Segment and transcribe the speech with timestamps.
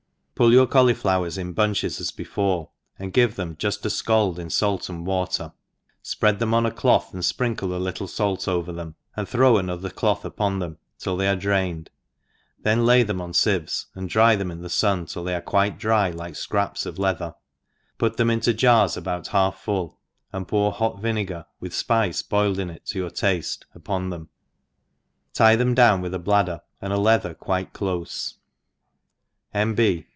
[0.33, 4.49] PULL your caul)rf[owers in bunches as be« fore, and give them jufl a icald in
[4.49, 5.53] fait and water,
[6.03, 9.91] fpread them on a cloth, and fprinkle a iittle fait over thcnsi, and throw another
[9.91, 11.91] cloth upon them till they arc drained,
[12.57, 15.77] then lay them on fieves, and dry them in the fun till they are qutte
[15.77, 17.35] dry like fcraps of leather,
[17.99, 19.99] put them into jars about half full,
[20.33, 24.27] and pour hot vinegar (with fpice boiled in it to your tafte) upon them;
[25.35, 28.37] tie them down with a bladder, and a leather quite clofe,—
[29.53, 30.07] iVi B.